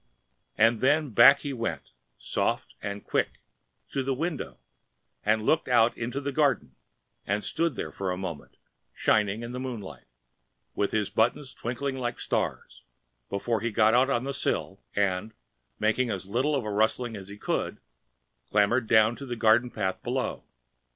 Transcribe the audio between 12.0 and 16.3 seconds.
stars, before he got out on the sill and, making as